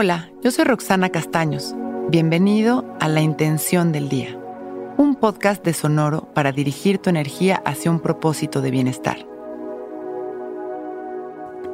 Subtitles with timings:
[0.00, 1.74] Hola, yo soy Roxana Castaños.
[2.08, 4.38] Bienvenido a La Intención del Día,
[4.96, 9.26] un podcast de Sonoro para dirigir tu energía hacia un propósito de bienestar.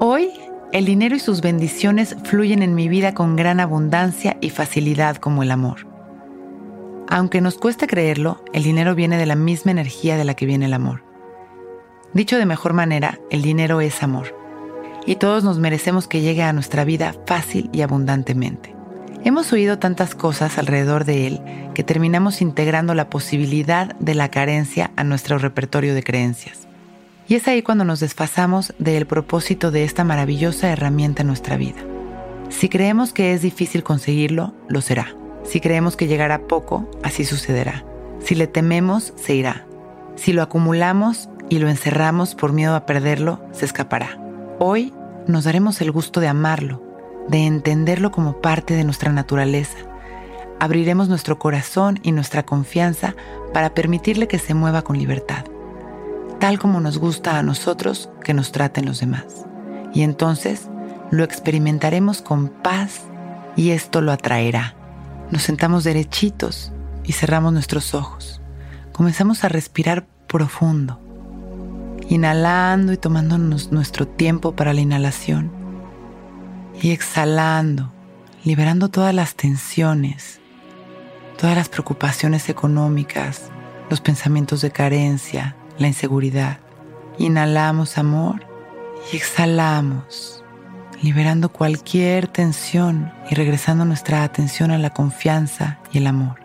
[0.00, 0.32] Hoy,
[0.72, 5.44] el dinero y sus bendiciones fluyen en mi vida con gran abundancia y facilidad como
[5.44, 5.86] el amor.
[7.08, 10.66] Aunque nos cueste creerlo, el dinero viene de la misma energía de la que viene
[10.66, 11.04] el amor.
[12.14, 14.37] Dicho de mejor manera, el dinero es amor
[15.08, 18.74] y todos nos merecemos que llegue a nuestra vida fácil y abundantemente.
[19.24, 21.40] Hemos oído tantas cosas alrededor de él
[21.74, 26.68] que terminamos integrando la posibilidad de la carencia a nuestro repertorio de creencias.
[27.26, 31.80] Y es ahí cuando nos desfasamos del propósito de esta maravillosa herramienta en nuestra vida.
[32.50, 35.16] Si creemos que es difícil conseguirlo, lo será.
[35.42, 37.82] Si creemos que llegará poco, así sucederá.
[38.22, 39.64] Si le tememos, se irá.
[40.16, 44.20] Si lo acumulamos y lo encerramos por miedo a perderlo, se escapará.
[44.60, 44.92] Hoy
[45.28, 46.82] nos daremos el gusto de amarlo,
[47.28, 49.76] de entenderlo como parte de nuestra naturaleza.
[50.58, 53.14] Abriremos nuestro corazón y nuestra confianza
[53.52, 55.44] para permitirle que se mueva con libertad,
[56.40, 59.46] tal como nos gusta a nosotros que nos traten los demás.
[59.92, 60.68] Y entonces
[61.10, 63.02] lo experimentaremos con paz
[63.54, 64.74] y esto lo atraerá.
[65.30, 66.72] Nos sentamos derechitos
[67.04, 68.40] y cerramos nuestros ojos.
[68.92, 71.00] Comenzamos a respirar profundo
[72.08, 75.50] inhalando y tomándonos nuestro tiempo para la inhalación
[76.80, 77.92] y exhalando,
[78.44, 80.40] liberando todas las tensiones,
[81.38, 83.50] todas las preocupaciones económicas,
[83.90, 86.60] los pensamientos de carencia, la inseguridad.
[87.18, 88.46] Inhalamos amor
[89.12, 90.42] y exhalamos,
[91.02, 96.40] liberando cualquier tensión y regresando nuestra atención a la confianza y el amor.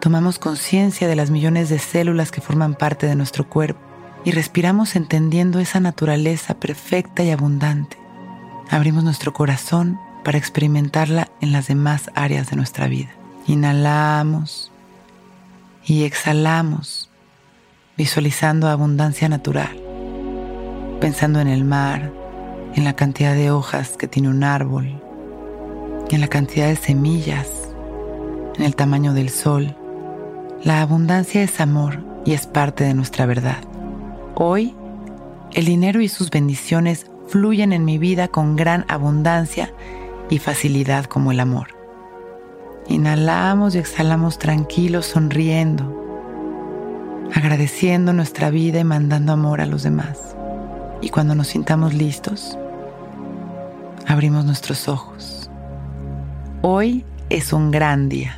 [0.00, 3.87] Tomamos conciencia de las millones de células que forman parte de nuestro cuerpo
[4.24, 7.96] y respiramos entendiendo esa naturaleza perfecta y abundante.
[8.70, 13.10] Abrimos nuestro corazón para experimentarla en las demás áreas de nuestra vida.
[13.46, 14.70] Inhalamos
[15.86, 17.08] y exhalamos,
[17.96, 19.74] visualizando abundancia natural,
[21.00, 22.12] pensando en el mar,
[22.74, 25.00] en la cantidad de hojas que tiene un árbol,
[26.10, 27.48] en la cantidad de semillas,
[28.56, 29.74] en el tamaño del sol.
[30.62, 33.58] La abundancia es amor y es parte de nuestra verdad.
[34.34, 34.74] Hoy,
[35.52, 39.72] el dinero y sus bendiciones fluyen en mi vida con gran abundancia
[40.30, 41.68] y facilidad como el amor.
[42.88, 45.94] Inhalamos y exhalamos tranquilos, sonriendo,
[47.34, 50.36] agradeciendo nuestra vida y mandando amor a los demás.
[51.02, 52.58] Y cuando nos sintamos listos,
[54.06, 55.50] abrimos nuestros ojos.
[56.62, 58.37] Hoy es un gran día.